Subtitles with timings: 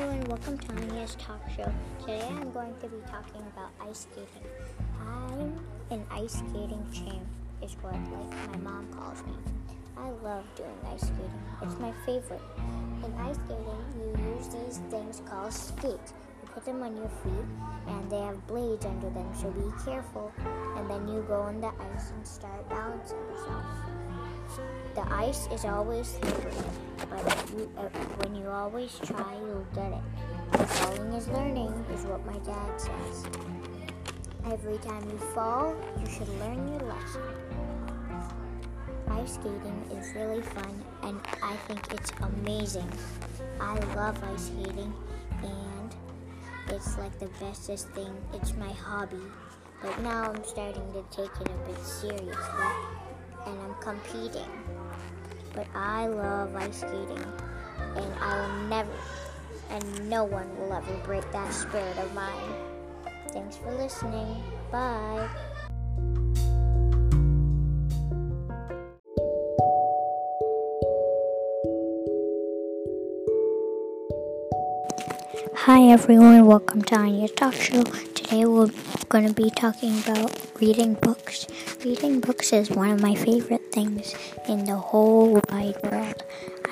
[0.00, 1.70] everyone, welcome to Anya's Talk Show.
[2.00, 4.48] Today I'm going to be talking about ice skating.
[4.98, 7.26] I'm an ice skating champ,
[7.62, 9.34] is what like my mom calls me.
[9.98, 11.42] I love doing ice skating.
[11.60, 12.40] It's my favorite.
[13.04, 16.14] In ice skating, you use these things called skates.
[16.42, 17.44] You put them on your feet,
[17.86, 20.32] and they have blades under them, so be careful.
[20.78, 23.64] And then you go on the ice and start balancing yourself.
[24.94, 26.52] The ice is always slippery,
[27.08, 27.88] but you, uh,
[28.22, 30.66] when you always try, you'll get it.
[30.66, 33.26] Falling is learning, is what my dad says.
[34.46, 37.22] Every time you fall, you should learn your lesson.
[39.10, 42.90] Ice skating is really fun, and I think it's amazing.
[43.60, 44.92] I love ice skating,
[45.42, 45.94] and
[46.68, 48.14] it's like the bestest thing.
[48.34, 49.22] It's my hobby.
[49.82, 52.64] But now I'm starting to take it a bit seriously
[53.46, 54.50] and I'm competing.
[55.54, 57.24] But I love ice skating,
[57.96, 58.90] and I will never,
[59.70, 62.54] and no one will ever break that spirit of mine.
[63.28, 64.42] Thanks for listening.
[64.70, 65.28] Bye.
[75.56, 77.84] Hi everyone, welcome to Anya's Talk Show.
[78.30, 78.70] Today we're
[79.08, 81.48] going to be talking about reading books.
[81.84, 84.14] Reading books is one of my favorite things
[84.46, 86.22] in the whole wide world.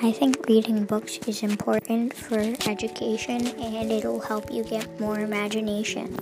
[0.01, 6.17] I think reading books is important for education and it'll help you get more imagination.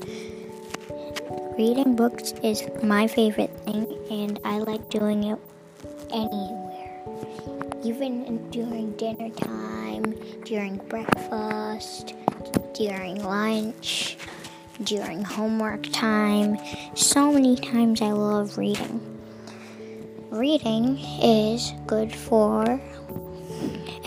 [1.56, 5.40] Reading books is my favorite thing and I like doing it
[6.10, 7.04] anywhere.
[7.84, 10.16] Even during dinner time,
[10.46, 12.16] during breakfast,
[12.74, 14.18] during lunch,
[14.83, 16.58] during homework time.
[16.95, 19.02] So many times I love reading.
[20.30, 22.80] Reading is good for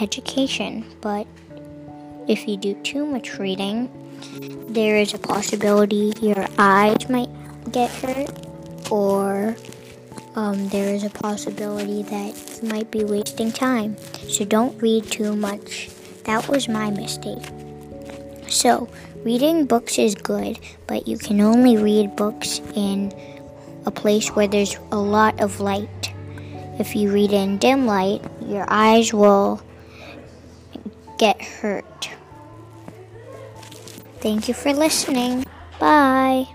[0.00, 1.26] education, but
[2.28, 3.90] if you do too much reading,
[4.68, 7.30] there is a possibility your eyes might
[7.72, 8.30] get hurt,
[8.90, 9.56] or
[10.36, 13.96] um, there is a possibility that you might be wasting time.
[14.28, 15.90] So don't read too much.
[16.24, 17.42] That was my mistake.
[18.48, 18.88] So,
[19.24, 23.12] reading books is good, but you can only read books in
[23.86, 26.12] a place where there's a lot of light.
[26.78, 29.62] If you read in dim light, your eyes will
[31.18, 32.10] get hurt.
[34.20, 35.44] Thank you for listening.
[35.78, 36.46] Bye.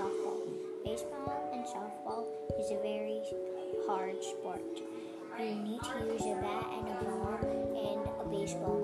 [0.00, 0.40] Softball.
[0.82, 2.24] Baseball and softball
[2.58, 3.20] is a very
[3.86, 4.64] hard sport.
[5.38, 7.36] You need to use a bat and a ball
[7.76, 8.80] and a baseball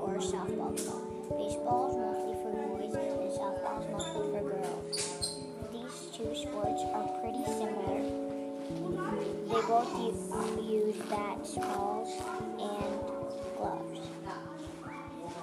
[0.00, 1.06] or a softball glove.
[1.38, 5.46] Baseball is mostly for boys and softball is mostly for girls.
[5.70, 8.02] These two sports are pretty similar.
[9.46, 9.94] They both
[10.66, 12.10] use bats, balls,
[12.58, 12.98] and
[13.56, 14.00] gloves.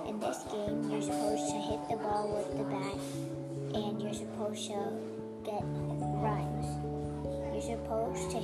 [0.07, 2.99] In this game, you're supposed to hit the ball with the bat,
[3.75, 4.79] and you're supposed to
[5.43, 5.61] get
[6.23, 6.65] runs.
[7.51, 8.39] You're supposed to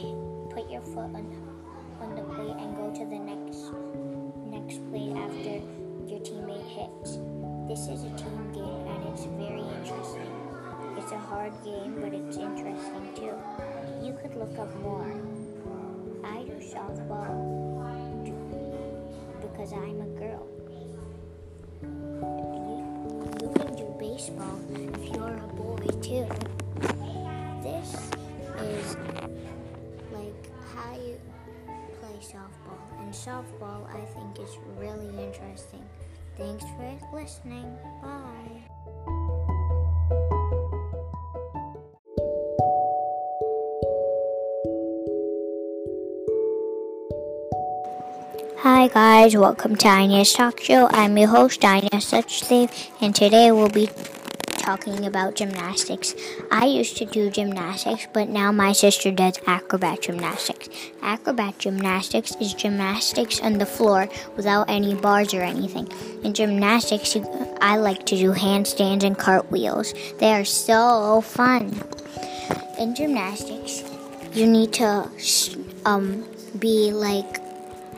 [0.53, 1.25] put your foot on,
[2.02, 3.72] on the plate and go to the next
[4.52, 5.64] next plate after
[6.08, 7.20] your teammate hits.
[7.68, 10.31] This is a team game, and it's very interesting.
[10.97, 13.34] It's a hard game, but it's interesting too.
[14.03, 15.08] You could look up more.
[16.25, 17.31] I do softball
[19.41, 20.60] because I'm a girl.
[24.22, 26.28] Baseball if you're a boy too.
[27.64, 27.96] This
[28.59, 28.96] is
[30.12, 30.46] like
[30.76, 31.20] how you
[32.00, 35.84] play softball, and softball I think is really interesting.
[36.38, 37.76] Thanks for listening.
[38.04, 39.21] Bye.
[48.63, 50.87] Hi guys, welcome to Anya's Talk Show.
[50.91, 52.69] I'm your host, Anya Suchdev,
[53.02, 53.90] and today we'll be
[54.59, 56.13] talking about gymnastics.
[56.52, 60.69] I used to do gymnastics, but now my sister does acrobat gymnastics.
[61.02, 65.91] Acrobat gymnastics is gymnastics on the floor without any bars or anything.
[66.23, 67.17] In gymnastics,
[67.61, 69.96] I like to do handstands and cartwheels.
[70.19, 71.81] They are so fun.
[72.78, 73.84] In gymnastics,
[74.34, 75.09] you need to
[75.84, 76.28] um,
[76.59, 77.41] be like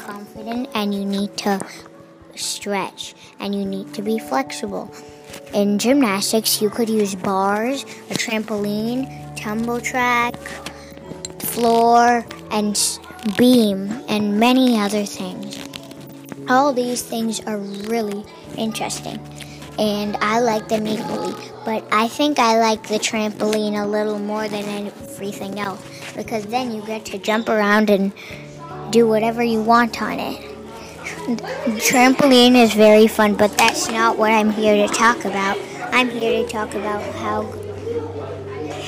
[0.04, 1.60] confident and you need to
[2.36, 4.94] stretch and you need to be flexible.
[5.54, 10.36] In gymnastics, you could use bars, a trampoline, tumble track,
[11.40, 12.80] floor, and
[13.38, 15.60] beam, and many other things.
[16.50, 18.26] All these things are really
[18.58, 19.20] interesting,
[19.80, 21.34] and I like them equally.
[21.64, 25.82] But I think I like the trampoline a little more than everything else
[26.16, 28.12] because then you get to jump around and
[28.94, 30.40] do whatever you want on it.
[31.82, 35.58] Trampoline is very fun, but that's not what I'm here to talk about.
[35.92, 37.52] I'm here to talk about how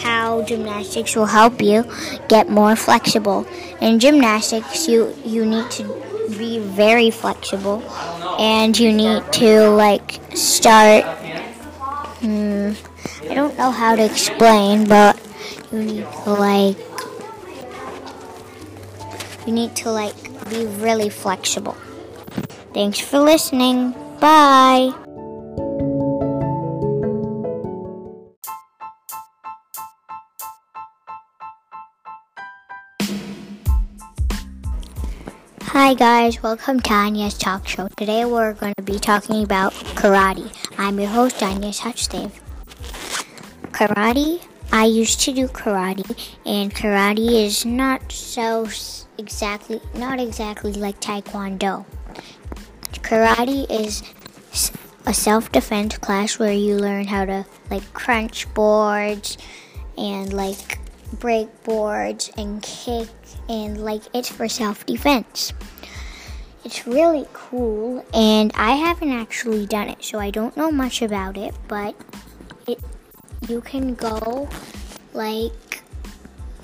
[0.04, 1.84] how gymnastics will help you
[2.30, 3.48] get more flexible.
[3.81, 5.84] In gymnastics, you you need to
[6.38, 7.81] be very flexible,
[8.38, 11.04] and you need to like start.
[12.22, 12.74] Hmm,
[13.30, 15.19] I don't know how to explain, but
[15.72, 16.78] you need to like
[19.45, 20.15] you need to like
[20.50, 21.75] be really flexible.
[22.74, 23.92] Thanks for listening.
[24.19, 24.94] Bye.
[35.62, 37.89] Hi guys, welcome to Anya's Talk Show.
[37.97, 40.50] Today we're going to be talking about karate.
[40.80, 42.31] I'm your host, Anya Sachdev.
[43.71, 44.42] Karate,
[44.75, 46.04] I used to do karate,
[46.45, 48.68] and karate is not so
[49.18, 51.86] exactly, not exactly like Taekwondo.
[52.95, 54.04] Karate is
[55.06, 59.38] a self-defense class where you learn how to like crunch boards
[59.98, 60.80] and like
[61.21, 63.07] break boards and kick
[63.48, 65.54] and like it's for self-defense.
[66.66, 71.38] It's really cool and I haven't actually done it so I don't know much about
[71.38, 71.95] it but
[73.50, 74.50] you can go
[75.13, 75.81] like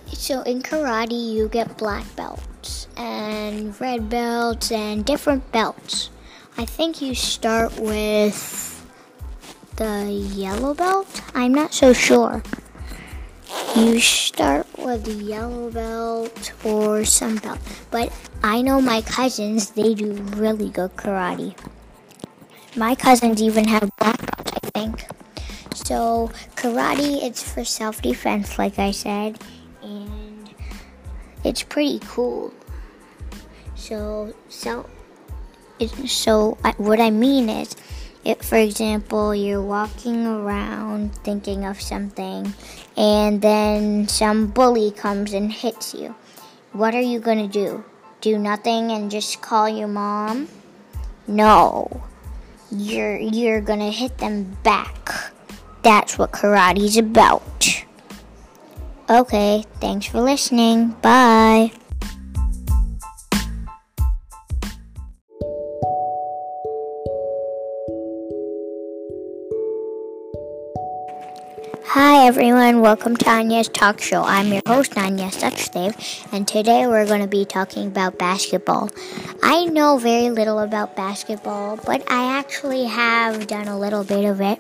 [0.08, 6.10] so in karate you get black belts and red belts and different belts.
[6.58, 8.86] I think you start with
[9.78, 11.22] the yellow belt.
[11.34, 12.44] I'm not so sure.
[13.76, 17.60] You start with the yellow belt or some belt.
[17.90, 18.12] But
[18.44, 21.58] I know my cousins, they do really good karate.
[22.76, 25.08] My cousins even have black belts, I think.
[25.86, 29.40] So karate, it's for self-defense, like I said,
[29.82, 30.50] and
[31.44, 32.54] it's pretty cool.
[33.76, 34.88] So, so
[36.06, 37.76] so I, what I mean is,
[38.24, 42.54] if for example you're walking around thinking of something,
[42.96, 46.16] and then some bully comes and hits you,
[46.74, 47.84] what are you gonna do?
[48.22, 50.48] Do nothing and just call your mom?
[51.28, 52.04] No,
[52.72, 55.21] you're you're gonna hit them back.
[55.84, 57.42] That's what karate's about.
[59.10, 60.90] Okay, thanks for listening.
[61.02, 61.72] Bye.
[71.88, 74.24] Hi everyone, welcome to Anya's Talk Show.
[74.24, 78.90] I'm your host, Anya Sachdev, and today we're going to be talking about basketball.
[79.44, 84.40] I know very little about basketball, but I actually have done a little bit of
[84.40, 84.60] it.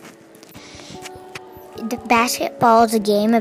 [1.82, 3.34] The basketball is a game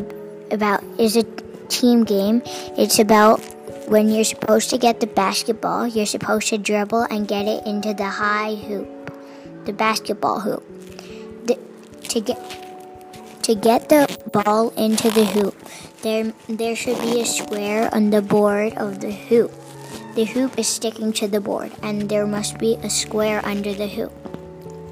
[0.50, 1.24] about is a
[1.68, 2.40] team game.
[2.78, 3.40] It's about
[3.86, 7.92] when you're supposed to get the basketball, you're supposed to dribble and get it into
[7.92, 8.88] the high hoop,
[9.66, 10.64] the basketball hoop.
[11.46, 11.58] The,
[12.08, 12.40] to get
[13.42, 15.54] to get the ball into the hoop,
[16.02, 19.52] there, there should be a square on the board of the hoop.
[20.14, 23.88] The hoop is sticking to the board, and there must be a square under the
[23.88, 24.19] hoop.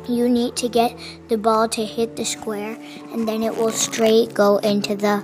[0.09, 0.97] You need to get
[1.29, 2.79] the ball to hit the square,
[3.13, 5.23] and then it will straight go into the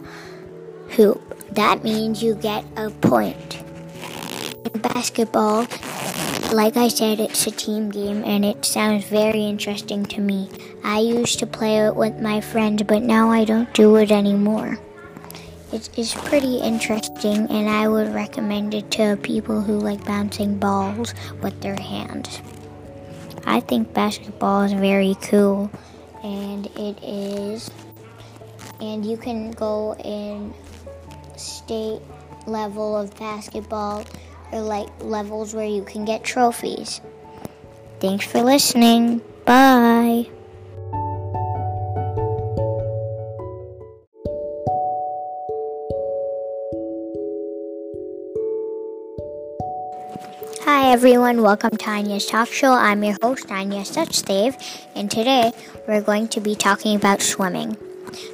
[0.90, 1.22] hoop.
[1.54, 3.62] That means you get a point.
[4.74, 5.66] In basketball,
[6.52, 10.48] like I said, it's a team game and it sounds very interesting to me.
[10.84, 14.78] I used to play it with my friends, but now I don't do it anymore.
[15.72, 21.14] It is pretty interesting and I would recommend it to people who like bouncing balls
[21.42, 22.40] with their hands.
[23.46, 25.70] I think basketball is very cool
[26.22, 27.70] and it is
[28.80, 30.52] and you can go in
[31.36, 32.00] state
[32.46, 34.04] level of basketball
[34.52, 37.00] or like levels where you can get trophies.
[38.00, 39.20] Thanks for listening.
[39.44, 39.93] Bye.
[50.86, 52.70] Everyone, welcome to Anya's Talk Show.
[52.70, 54.54] I'm your host, Anya Sachdev,
[54.94, 55.50] and today
[55.88, 57.78] we're going to be talking about swimming.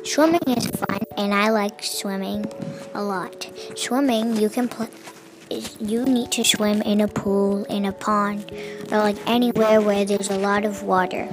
[0.05, 2.45] Swimming is fun, and I like swimming
[2.93, 3.49] a lot.
[3.77, 4.89] Swimming, you can play
[5.79, 8.51] you need to swim in a pool, in a pond,
[8.91, 11.29] or like anywhere where there's a lot of water.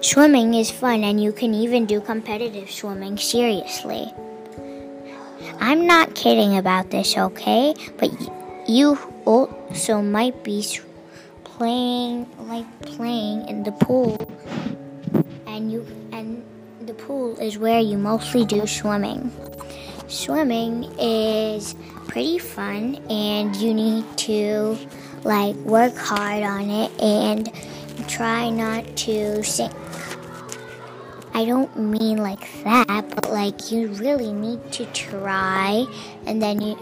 [0.00, 4.12] Swimming is fun and you can even do competitive swimming seriously.
[5.60, 7.74] I'm not kidding about this, okay?
[7.96, 8.10] But
[8.68, 10.62] you Oh, also might be
[11.44, 14.18] playing like playing in the pool
[15.46, 16.44] and you and
[16.82, 19.32] the pool is where you mostly do swimming.
[20.08, 21.74] Swimming is
[22.06, 24.76] pretty fun and you need to
[25.22, 27.50] like work hard on it and
[28.06, 29.72] try not to sink.
[31.32, 35.86] I don't mean like that, but like you really need to try
[36.26, 36.78] and then you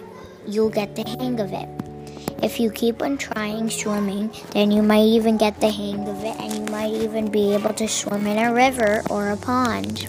[0.46, 1.81] you'll get the hang of it.
[2.42, 6.36] If you keep on trying swimming, then you might even get the hang of it
[6.40, 10.08] and you might even be able to swim in a river or a pond.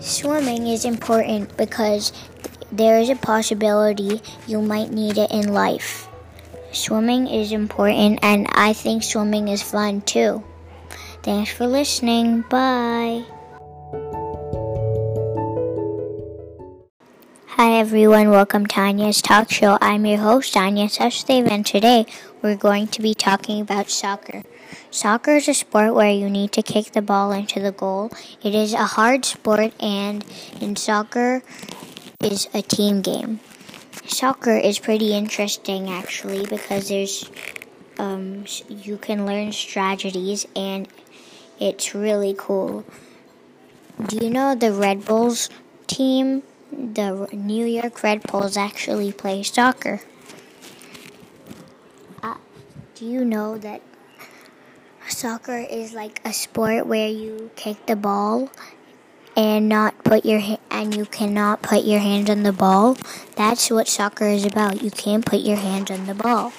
[0.00, 2.12] Swimming is important because
[2.72, 6.08] there is a possibility you might need it in life.
[6.72, 10.42] Swimming is important, and I think swimming is fun too.
[11.22, 12.42] Thanks for listening.
[12.48, 13.24] Bye.
[17.62, 19.78] Hi everyone, welcome to Anya's Talk Show.
[19.80, 22.06] I'm your host, Anya Sachdev, and today
[22.42, 24.42] we're going to be talking about soccer.
[24.90, 28.10] Soccer is a sport where you need to kick the ball into the goal.
[28.42, 30.24] It is a hard sport, and
[30.60, 31.44] in soccer
[32.20, 33.38] is a team game.
[34.08, 37.30] Soccer is pretty interesting actually because there's
[37.96, 40.88] um, you can learn strategies and
[41.60, 42.84] it's really cool.
[44.08, 45.48] Do you know the Red Bulls
[45.86, 46.42] team?
[46.72, 50.00] The New York Red Bulls actually play soccer.
[52.22, 52.36] Uh,
[52.94, 53.82] do you know that
[55.08, 58.50] soccer is like a sport where you kick the ball
[59.36, 62.96] and not put your ha- and you cannot put your hand on the ball.
[63.36, 64.82] That's what soccer is about.
[64.82, 66.52] You can't put your hand on the ball.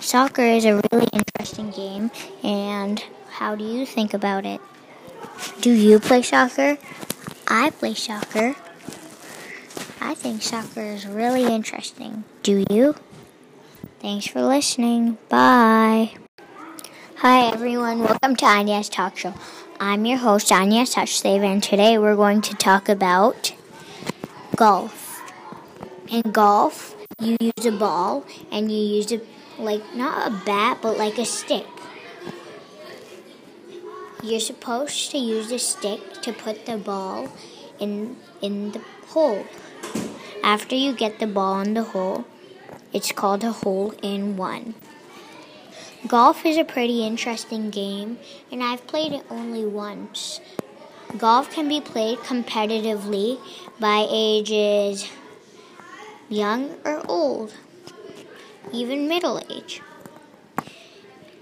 [0.00, 2.10] Soccer is a really interesting game
[2.42, 4.60] and how do you think about it?
[5.60, 6.78] Do you play soccer?
[7.48, 8.54] I play soccer.
[10.00, 12.24] I think soccer is really interesting.
[12.42, 12.94] Do you?
[14.00, 15.18] Thanks for listening.
[15.28, 16.14] Bye.
[17.16, 19.34] Hi everyone, welcome to Anya's Talk Show.
[19.80, 23.52] I'm your host, Anya Sachdev, and today we're going to talk about
[24.54, 25.20] golf.
[26.08, 29.20] In golf, you use a ball and you use a,
[29.58, 31.66] like, not a bat, but like a stick.
[34.22, 37.32] You're supposed to use a stick to put the ball
[37.80, 39.44] in, in the hole.
[40.48, 42.24] After you get the ball in the hole,
[42.90, 44.74] it's called a hole in one.
[46.06, 48.18] Golf is a pretty interesting game,
[48.50, 50.40] and I've played it only once.
[51.18, 53.38] Golf can be played competitively
[53.78, 55.10] by ages
[56.30, 57.52] young or old,
[58.72, 59.82] even middle age.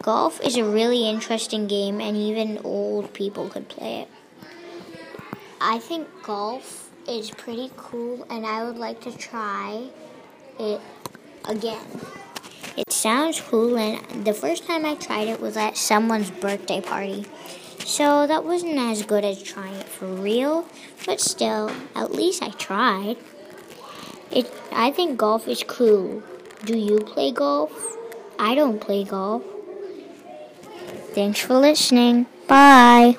[0.03, 4.09] Golf is a really interesting game, and even old people could play it.
[5.61, 9.89] I think golf is pretty cool, and I would like to try
[10.59, 10.81] it
[11.45, 12.01] again.
[12.77, 17.25] It sounds cool, and the first time I tried it was at someone's birthday party.
[17.85, 20.67] So that wasn't as good as trying it for real,
[21.07, 23.17] but still, at least I tried.
[24.31, 26.23] It I think golf is cool.
[26.65, 27.97] Do you play golf?
[28.39, 29.43] I don't play golf.
[31.15, 32.27] Thanks for listening.
[32.47, 33.17] Bye.